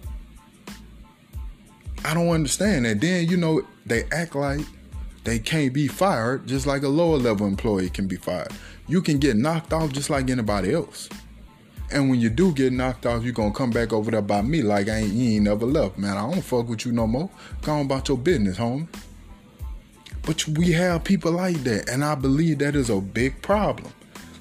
I 2.06 2.13
don't 2.13 2.29
understand 2.29 2.86
that. 2.86 3.01
Then, 3.01 3.27
you 3.27 3.38
know, 3.38 3.62
they 3.86 4.03
act 4.12 4.36
like 4.36 4.62
they 5.24 5.39
can't 5.39 5.74
be 5.74 5.88
fired 5.88 6.48
just 6.48 6.65
like 6.65 6.84
a 6.84 6.88
lower 6.88 7.18
level 7.18 7.46
employee 7.46 7.89
can 7.89 8.08
be 8.08 8.15
fired. 8.15 8.51
You 8.88 9.01
can 9.01 9.20
get 9.20 9.36
knocked 9.36 9.74
off 9.74 9.91
just 9.91 10.10
like 10.10 10.29
anybody 10.29 10.74
else. 10.74 11.10
And 11.91 12.10
when 12.10 12.20
you 12.20 12.29
do 12.29 12.53
get 12.53 12.72
knocked 12.72 13.06
off, 13.06 13.24
you're 13.24 13.34
gonna 13.34 13.53
come 13.53 13.72
back 13.72 13.91
over 13.91 14.12
there 14.12 14.22
by 14.22 14.41
me 14.41 14.62
like 14.62 14.89
I 14.89 14.98
ain't 14.98 15.13
you 15.13 15.36
ain't 15.36 15.46
never 15.46 15.65
left, 15.65 15.98
man. 15.98 16.18
I 16.18 16.32
don't 16.32 16.41
fuck 16.41 16.70
with 16.70 16.86
you 16.86 16.91
no 16.91 17.08
more. 17.08 17.29
Go 17.62 17.74
on 17.74 17.86
about 17.86 18.08
your 18.08 18.18
business, 18.18 18.58
homie. 18.58 18.88
But 20.24 20.48
we 20.48 20.72
have 20.74 21.03
people 21.03 21.32
like 21.32 21.58
that, 21.63 21.89
and 21.89 22.03
I 22.03 22.13
believe 22.13 22.60
that 22.60 22.75
is 22.75 22.89
a 22.89 23.01
big 23.01 23.41
problem. 23.41 23.91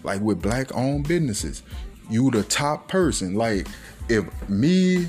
Like 0.03 0.21
with 0.21 0.41
black 0.41 0.75
owned 0.75 1.07
businesses. 1.09 1.63
You 2.11 2.31
the 2.31 2.43
top 2.43 2.89
person. 2.89 3.35
Like 3.35 3.67
if 4.09 4.25
me 4.49 5.09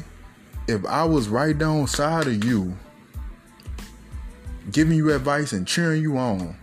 if 0.70 0.86
I 0.86 1.04
was 1.04 1.28
right 1.30 1.58
down 1.58 1.88
side 1.88 2.28
of 2.28 2.44
you, 2.46 2.78
giving 4.72 4.98
you 4.98 5.14
advice 5.14 5.52
and 5.52 5.68
cheering 5.68 6.02
you 6.02 6.18
on 6.18 6.56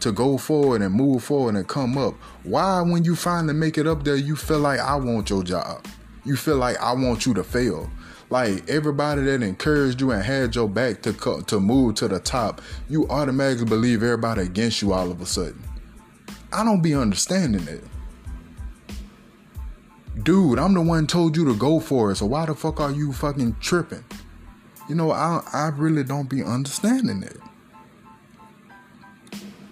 to 0.00 0.10
go 0.10 0.36
forward 0.36 0.82
and 0.82 0.92
move 0.92 1.22
forward 1.22 1.54
and 1.54 1.68
come 1.68 1.96
up, 1.96 2.14
why 2.42 2.80
when 2.80 3.04
you 3.04 3.14
finally 3.14 3.54
make 3.54 3.78
it 3.78 3.86
up 3.86 4.02
there, 4.02 4.16
you 4.16 4.34
feel 4.34 4.58
like 4.58 4.80
I 4.80 4.96
want 4.96 5.30
your 5.30 5.44
job? 5.44 5.86
You 6.24 6.36
feel 6.36 6.56
like 6.56 6.76
I 6.80 6.92
want 6.92 7.24
you 7.24 7.34
to 7.34 7.44
fail. 7.44 7.88
Like 8.30 8.68
everybody 8.68 9.22
that 9.22 9.42
encouraged 9.42 10.00
you 10.00 10.10
and 10.10 10.24
had 10.24 10.54
your 10.54 10.68
back 10.68 11.02
to 11.02 11.12
to 11.46 11.60
move 11.60 11.96
to 11.96 12.08
the 12.08 12.18
top, 12.18 12.62
you 12.88 13.06
automatically 13.08 13.66
believe 13.66 14.02
everybody 14.02 14.42
against 14.42 14.82
you 14.82 14.92
all 14.92 15.10
of 15.10 15.20
a 15.20 15.26
sudden. 15.26 15.62
I 16.52 16.64
don't 16.64 16.82
be 16.82 16.94
understanding 16.94 17.66
it 17.68 17.84
dude, 20.22 20.58
I'm 20.58 20.74
the 20.74 20.80
one 20.80 21.06
told 21.06 21.36
you 21.36 21.44
to 21.46 21.54
go 21.54 21.80
for 21.80 22.10
it. 22.12 22.16
So 22.16 22.26
why 22.26 22.46
the 22.46 22.54
fuck 22.54 22.80
are 22.80 22.92
you 22.92 23.12
fucking 23.12 23.56
tripping? 23.60 24.04
You 24.88 24.94
know, 24.94 25.10
I 25.12 25.42
I 25.52 25.68
really 25.68 26.04
don't 26.04 26.28
be 26.28 26.42
understanding 26.42 27.22
it. 27.22 27.36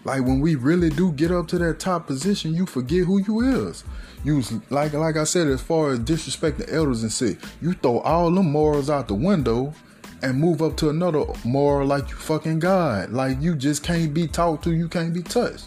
Like 0.04 0.22
when 0.22 0.40
we 0.40 0.54
really 0.54 0.88
do 0.88 1.12
get 1.12 1.30
up 1.30 1.48
to 1.48 1.58
that 1.58 1.78
top 1.78 2.06
position, 2.06 2.54
you 2.54 2.64
forget 2.64 3.04
who 3.04 3.20
you 3.20 3.68
is. 3.68 3.84
You 4.24 4.42
like 4.70 4.92
like 4.92 5.16
I 5.16 5.24
said, 5.24 5.48
as 5.48 5.60
far 5.60 5.90
as 5.90 5.98
disrespect 5.98 6.58
the 6.58 6.72
elders 6.72 7.02
and 7.02 7.12
shit, 7.12 7.38
you 7.60 7.74
throw 7.74 7.98
all 8.00 8.30
them 8.30 8.50
morals 8.50 8.88
out 8.88 9.08
the 9.08 9.14
window 9.14 9.74
and 10.22 10.38
move 10.38 10.62
up 10.62 10.76
to 10.76 10.90
another 10.90 11.24
moral 11.44 11.86
like 11.86 12.08
you 12.10 12.16
fucking 12.16 12.60
God. 12.60 13.10
Like 13.10 13.40
you 13.40 13.54
just 13.54 13.82
can't 13.82 14.14
be 14.14 14.26
talked 14.26 14.64
to, 14.64 14.72
you 14.72 14.88
can't 14.88 15.12
be 15.12 15.22
touched. 15.22 15.66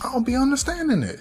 I 0.00 0.12
don't 0.12 0.24
be 0.24 0.36
understanding 0.36 1.02
it. 1.02 1.20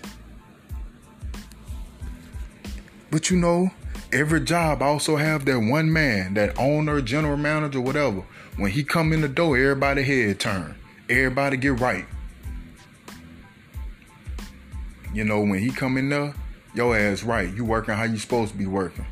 But 3.10 3.30
you 3.30 3.38
know, 3.38 3.72
every 4.12 4.42
job 4.42 4.82
also 4.82 5.16
have 5.16 5.46
that 5.46 5.60
one 5.60 5.92
man, 5.92 6.34
that 6.36 6.58
owner, 6.60 7.02
general 7.02 7.38
manager, 7.38 7.82
whatever. 7.82 8.24
When 8.58 8.72
he 8.72 8.84
come 8.84 9.14
in 9.14 9.22
the 9.22 9.28
door, 9.28 9.58
everybody 9.58 10.04
head 10.04 10.40
turn. 10.40 10.76
Everybody 11.10 11.58
get 11.58 11.80
right. 11.80 12.06
You 15.14 15.24
know, 15.24 15.42
when 15.42 15.60
he 15.60 15.72
come 15.72 15.98
in 15.98 16.10
there, 16.10 16.34
your 16.74 16.96
ass 16.96 17.24
right. 17.24 17.52
You 17.54 17.66
working 17.66 17.96
how 17.96 18.04
you 18.04 18.18
supposed 18.18 18.52
to 18.52 18.58
be 18.58 18.68
working. 18.68 19.06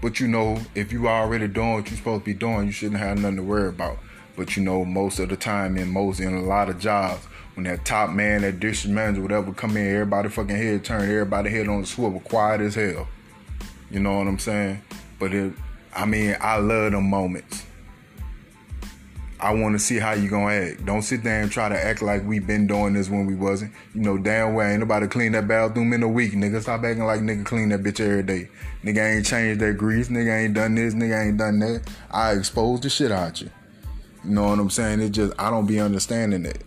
But 0.00 0.20
you 0.20 0.28
know, 0.28 0.58
if 0.74 0.92
you 0.92 1.08
already 1.08 1.48
doing 1.48 1.74
what 1.74 1.90
you 1.90 1.96
supposed 1.96 2.22
to 2.22 2.24
be 2.24 2.34
doing, 2.34 2.66
you 2.66 2.72
shouldn't 2.72 3.00
have 3.00 3.18
nothing 3.18 3.36
to 3.36 3.42
worry 3.42 3.68
about. 3.68 3.98
But 4.36 4.56
you 4.56 4.62
know, 4.62 4.84
most 4.84 5.18
of 5.18 5.28
the 5.28 5.36
time 5.36 5.76
in 5.76 5.88
most 5.88 6.20
in 6.20 6.34
a 6.34 6.42
lot 6.42 6.68
of 6.68 6.78
jobs, 6.78 7.24
when 7.54 7.64
that 7.64 7.84
top 7.84 8.10
man, 8.10 8.42
that 8.42 8.60
district 8.60 8.94
manager, 8.94 9.20
whatever, 9.20 9.52
come 9.52 9.76
in, 9.76 9.86
everybody 9.86 10.28
fucking 10.28 10.56
head 10.56 10.84
turn, 10.84 11.02
everybody 11.02 11.50
head 11.50 11.68
on 11.68 11.82
the 11.82 11.86
swivel, 11.86 12.20
quiet 12.20 12.60
as 12.60 12.74
hell. 12.74 13.08
You 13.90 14.00
know 14.00 14.16
what 14.16 14.26
I'm 14.26 14.38
saying? 14.38 14.82
But 15.18 15.34
it, 15.34 15.52
I 15.94 16.06
mean, 16.06 16.36
I 16.40 16.56
love 16.56 16.92
them 16.92 17.10
moments. 17.10 17.66
I 19.38 19.52
want 19.52 19.74
to 19.74 19.80
see 19.80 19.98
how 19.98 20.12
you 20.12 20.30
gonna 20.30 20.54
act. 20.54 20.86
Don't 20.86 21.02
sit 21.02 21.24
there 21.24 21.42
and 21.42 21.50
try 21.50 21.68
to 21.68 21.84
act 21.84 22.00
like 22.00 22.24
we 22.24 22.38
been 22.38 22.68
doing 22.68 22.92
this 22.92 23.10
when 23.10 23.26
we 23.26 23.34
wasn't. 23.34 23.72
You 23.92 24.02
know 24.02 24.16
damn 24.16 24.54
well 24.54 24.68
ain't 24.68 24.78
nobody 24.78 25.08
clean 25.08 25.32
that 25.32 25.48
bathroom 25.48 25.92
in 25.92 26.02
a 26.04 26.08
week. 26.08 26.32
Nigga, 26.32 26.62
stop 26.62 26.84
acting 26.84 27.04
like 27.04 27.22
nigga 27.22 27.44
clean 27.44 27.70
that 27.70 27.82
bitch 27.82 27.98
every 27.98 28.22
day. 28.22 28.48
Nigga 28.84 29.16
ain't 29.16 29.26
changed 29.26 29.60
that 29.60 29.76
grease. 29.76 30.08
Nigga 30.08 30.44
ain't 30.44 30.54
done 30.54 30.76
this. 30.76 30.94
Nigga 30.94 31.26
ain't 31.26 31.38
done 31.38 31.58
that. 31.58 31.82
I 32.12 32.34
exposed 32.34 32.84
the 32.84 32.90
shit 32.90 33.10
out 33.10 33.40
you. 33.40 33.50
You 34.24 34.30
know 34.30 34.48
what 34.48 34.58
I'm 34.58 34.70
saying? 34.70 35.00
It 35.00 35.10
just 35.10 35.32
I 35.38 35.50
don't 35.50 35.66
be 35.66 35.80
understanding 35.80 36.44
it. 36.46 36.62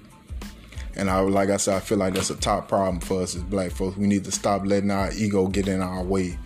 And 0.98 1.10
I, 1.10 1.20
like 1.20 1.50
I 1.50 1.58
said, 1.58 1.76
I 1.76 1.80
feel 1.82 1.98
like 1.98 2.14
that's 2.14 2.30
a 2.30 2.36
top 2.36 2.70
problem 2.70 3.02
for 3.02 3.22
us 3.22 3.36
as 3.36 3.44
black 3.44 3.72
folks. 3.72 3.98
We 3.98 4.08
need 4.08 4.24
to 4.26 4.32
stop 4.32 4.66
letting 4.66 4.92
our 4.92 5.12
ego 5.14 5.48
get 5.48 5.68
in 5.68 5.82
our 5.82 6.02
way 6.02 6.38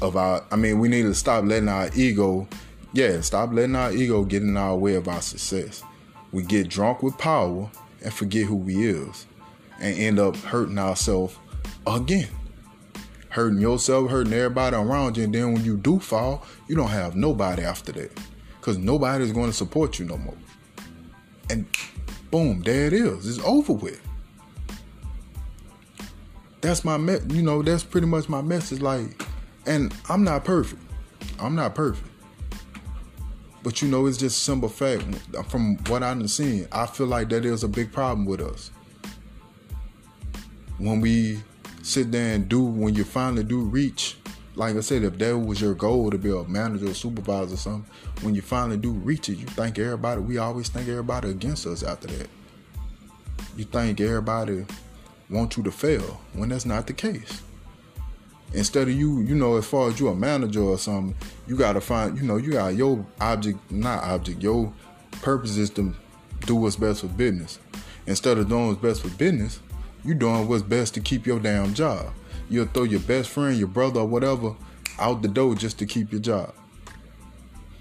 of 0.00 0.16
our. 0.16 0.44
I 0.50 0.56
mean, 0.56 0.78
we 0.78 0.88
need 0.88 1.02
to 1.02 1.14
stop 1.14 1.44
letting 1.44 1.68
our 1.68 1.90
ego, 1.94 2.48
yeah, 2.94 3.20
stop 3.20 3.52
letting 3.52 3.76
our 3.76 3.92
ego 3.92 4.24
get 4.24 4.42
in 4.42 4.56
our 4.56 4.76
way 4.76 4.94
of 4.94 5.08
our 5.08 5.20
success. 5.20 5.82
We 6.32 6.42
get 6.42 6.68
drunk 6.68 7.02
with 7.02 7.18
power 7.18 7.70
and 8.02 8.12
forget 8.12 8.46
who 8.46 8.56
we 8.56 8.88
is, 8.88 9.26
and 9.78 9.98
end 9.98 10.18
up 10.18 10.36
hurting 10.36 10.78
ourselves 10.78 11.36
again. 11.86 12.28
Hurting 13.28 13.60
yourself, 13.60 14.10
hurting 14.10 14.32
everybody 14.32 14.76
around 14.76 15.16
you, 15.16 15.24
and 15.24 15.34
then 15.34 15.52
when 15.52 15.64
you 15.64 15.76
do 15.76 15.98
fall, 15.98 16.44
you 16.68 16.76
don't 16.76 16.88
have 16.88 17.14
nobody 17.14 17.62
after 17.62 17.92
that, 17.92 18.18
because 18.58 18.78
nobody's 18.78 19.32
going 19.32 19.50
to 19.50 19.56
support 19.56 19.98
you 19.98 20.06
no 20.06 20.16
more. 20.16 20.36
And 21.52 21.66
Boom, 22.32 22.62
there 22.62 22.86
it 22.86 22.94
is. 22.94 23.28
It's 23.28 23.46
over 23.46 23.74
with. 23.74 24.00
That's 26.62 26.82
my 26.82 26.96
me- 26.96 27.18
you 27.28 27.42
know, 27.42 27.62
that's 27.62 27.84
pretty 27.84 28.06
much 28.06 28.26
my 28.26 28.40
message 28.40 28.80
like 28.80 29.22
and 29.66 29.94
I'm 30.08 30.24
not 30.24 30.46
perfect. 30.46 30.80
I'm 31.38 31.54
not 31.54 31.74
perfect. 31.74 32.08
But 33.62 33.82
you 33.82 33.88
know, 33.88 34.06
it's 34.06 34.16
just 34.16 34.44
simple 34.44 34.70
fact. 34.70 35.04
From 35.50 35.76
what 35.88 36.02
I've 36.02 36.30
seen, 36.30 36.66
I 36.72 36.86
feel 36.86 37.06
like 37.06 37.28
that 37.28 37.44
is 37.44 37.64
a 37.64 37.68
big 37.68 37.92
problem 37.92 38.24
with 38.24 38.40
us. 38.40 38.70
When 40.78 41.02
we 41.02 41.42
sit 41.82 42.10
there 42.10 42.34
and 42.34 42.48
do, 42.48 42.62
when 42.62 42.94
you 42.94 43.04
finally 43.04 43.44
do 43.44 43.60
reach 43.60 44.16
like 44.54 44.76
I 44.76 44.80
said, 44.80 45.02
if 45.02 45.18
that 45.18 45.38
was 45.38 45.60
your 45.60 45.74
goal 45.74 46.10
to 46.10 46.18
be 46.18 46.30
a 46.30 46.44
manager 46.44 46.90
or 46.90 46.94
supervisor 46.94 47.54
or 47.54 47.56
something, 47.56 47.90
when 48.22 48.34
you 48.34 48.42
finally 48.42 48.76
do 48.76 48.92
reach 48.92 49.28
it, 49.28 49.38
you 49.38 49.46
think 49.46 49.78
everybody, 49.78 50.20
we 50.20 50.38
always 50.38 50.68
think 50.68 50.88
everybody 50.88 51.30
against 51.30 51.66
us 51.66 51.82
after 51.82 52.08
that. 52.08 52.28
You 53.56 53.64
think 53.64 54.00
everybody 54.00 54.66
wants 55.30 55.56
you 55.56 55.62
to 55.62 55.70
fail 55.70 56.20
when 56.34 56.50
that's 56.50 56.66
not 56.66 56.86
the 56.86 56.92
case. 56.92 57.40
Instead 58.54 58.88
of 58.88 58.94
you, 58.94 59.20
you 59.22 59.34
know, 59.34 59.56
as 59.56 59.66
far 59.66 59.88
as 59.88 59.98
you 59.98 60.08
a 60.08 60.14
manager 60.14 60.60
or 60.60 60.76
something, 60.76 61.14
you 61.46 61.56
gotta 61.56 61.80
find, 61.80 62.18
you 62.18 62.22
know, 62.22 62.36
you 62.36 62.52
got 62.52 62.74
your 62.74 63.04
object, 63.20 63.58
not 63.70 64.04
object, 64.04 64.42
your 64.42 64.70
purpose 65.22 65.56
is 65.56 65.70
to 65.70 65.94
do 66.40 66.54
what's 66.56 66.76
best 66.76 67.00
for 67.00 67.06
business. 67.06 67.58
Instead 68.06 68.36
of 68.36 68.48
doing 68.48 68.68
what's 68.68 68.80
best 68.80 69.00
for 69.00 69.08
business, 69.16 69.60
you 70.04 70.12
doing 70.12 70.46
what's 70.46 70.62
best 70.62 70.92
to 70.94 71.00
keep 71.00 71.26
your 71.26 71.38
damn 71.38 71.72
job. 71.72 72.12
You'll 72.52 72.66
throw 72.66 72.82
your 72.82 73.00
best 73.00 73.30
friend, 73.30 73.56
your 73.56 73.68
brother, 73.68 74.00
or 74.00 74.06
whatever 74.06 74.54
out 74.98 75.22
the 75.22 75.28
door 75.28 75.54
just 75.54 75.78
to 75.78 75.86
keep 75.86 76.12
your 76.12 76.20
job. 76.20 76.54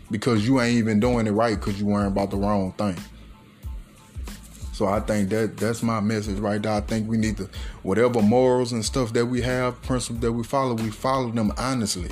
Because 0.09 0.47
you 0.47 0.61
ain't 0.61 0.77
even 0.77 1.01
doing 1.01 1.27
it 1.27 1.31
right 1.31 1.59
because 1.59 1.77
you 1.77 1.85
worrying 1.85 2.07
about 2.07 2.31
the 2.31 2.37
wrong 2.37 2.71
thing. 2.73 2.95
So 4.71 4.87
I 4.87 5.01
think 5.01 5.29
that 5.29 5.57
that's 5.57 5.83
my 5.83 5.99
message 5.99 6.39
right 6.39 6.61
there. 6.61 6.71
I 6.71 6.81
think 6.81 7.09
we 7.09 7.17
need 7.17 7.35
to 7.37 7.49
whatever 7.83 8.21
morals 8.21 8.71
and 8.71 8.83
stuff 8.83 9.11
that 9.13 9.25
we 9.25 9.41
have, 9.41 9.81
principles 9.81 10.21
that 10.21 10.31
we 10.31 10.43
follow, 10.43 10.73
we 10.73 10.89
follow 10.89 11.29
them 11.31 11.51
honestly. 11.57 12.09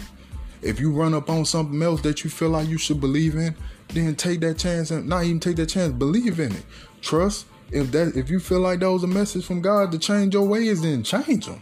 If 0.61 0.81
you 0.81 0.91
run 0.91 1.13
up 1.13 1.29
on 1.29 1.45
something 1.45 1.81
else 1.81 2.01
that 2.01 2.25
you 2.25 2.29
feel 2.29 2.49
like 2.49 2.67
you 2.67 2.77
should 2.77 2.99
believe 2.99 3.35
in, 3.35 3.55
then 3.87 4.15
take 4.15 4.41
that 4.41 4.57
chance 4.57 4.91
and 4.91 5.07
not 5.07 5.23
even 5.23 5.39
take 5.39 5.55
that 5.55 5.67
chance, 5.67 5.93
believe 5.93 6.41
in 6.41 6.51
it. 6.51 6.65
Trust. 7.01 7.45
If 7.71 7.91
that 7.91 8.17
if 8.17 8.29
you 8.29 8.41
feel 8.41 8.59
like 8.59 8.81
that 8.81 8.91
was 8.91 9.03
a 9.03 9.07
message 9.07 9.45
from 9.45 9.61
God 9.61 9.93
to 9.93 9.97
change 9.97 10.33
your 10.33 10.45
ways, 10.45 10.81
then 10.81 11.03
change 11.03 11.45
them. 11.45 11.61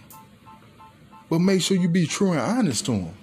But 1.30 1.40
make 1.40 1.62
sure 1.62 1.78
you 1.78 1.90
be 1.90 2.08
true 2.08 2.32
and 2.32 2.40
honest 2.40 2.86
to 2.86 2.92
them. 2.92 3.14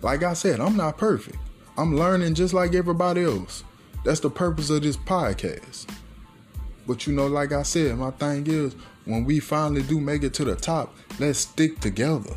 Like 0.00 0.22
I 0.22 0.34
said, 0.34 0.60
I'm 0.60 0.76
not 0.76 0.98
perfect. 0.98 1.38
I'm 1.76 1.96
learning 1.96 2.34
just 2.34 2.54
like 2.54 2.74
everybody 2.74 3.22
else. 3.22 3.64
That's 4.04 4.20
the 4.20 4.30
purpose 4.30 4.68
of 4.70 4.82
this 4.82 4.96
podcast. 4.96 5.88
But 6.86 7.06
you 7.06 7.12
know, 7.12 7.26
like 7.26 7.52
I 7.52 7.62
said, 7.62 7.96
my 7.96 8.10
thing 8.10 8.46
is 8.46 8.74
when 9.04 9.24
we 9.24 9.40
finally 9.40 9.82
do 9.82 10.00
make 10.00 10.22
it 10.22 10.34
to 10.34 10.44
the 10.44 10.56
top, 10.56 10.94
let's 11.18 11.40
stick 11.40 11.80
together. 11.80 12.34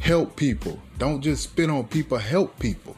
Help 0.00 0.36
people. 0.36 0.80
Don't 0.98 1.20
just 1.20 1.44
spit 1.44 1.70
on 1.70 1.84
people, 1.86 2.18
help 2.18 2.58
people. 2.58 2.96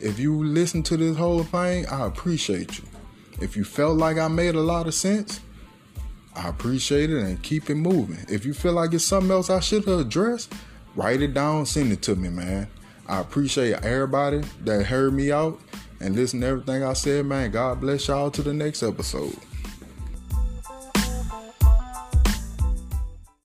If 0.00 0.18
you 0.18 0.42
listen 0.44 0.82
to 0.84 0.96
this 0.96 1.16
whole 1.16 1.42
thing, 1.42 1.86
I 1.86 2.06
appreciate 2.06 2.78
you. 2.78 2.84
If 3.40 3.56
you 3.56 3.64
felt 3.64 3.98
like 3.98 4.18
I 4.18 4.28
made 4.28 4.54
a 4.54 4.60
lot 4.60 4.86
of 4.86 4.94
sense, 4.94 5.40
I 6.34 6.48
appreciate 6.48 7.10
it 7.10 7.22
and 7.22 7.42
keep 7.42 7.70
it 7.70 7.74
moving. 7.74 8.24
If 8.28 8.44
you 8.44 8.54
feel 8.54 8.72
like 8.72 8.92
it's 8.92 9.04
something 9.04 9.30
else 9.30 9.50
I 9.50 9.60
should 9.60 9.84
have 9.86 10.00
addressed, 10.00 10.52
write 10.94 11.22
it 11.22 11.34
down, 11.34 11.66
send 11.66 11.92
it 11.92 12.02
to 12.02 12.16
me, 12.16 12.28
man. 12.28 12.68
I 13.08 13.20
appreciate 13.20 13.84
everybody 13.84 14.42
that 14.64 14.84
heard 14.84 15.14
me 15.14 15.32
out 15.32 15.60
and 16.00 16.14
listen 16.14 16.40
to 16.40 16.46
everything 16.46 16.82
I 16.82 16.92
said, 16.92 17.24
man. 17.26 17.50
God 17.50 17.80
bless 17.80 18.08
y'all 18.08 18.30
to 18.30 18.42
the 18.42 18.52
next 18.52 18.82
episode. 18.82 19.36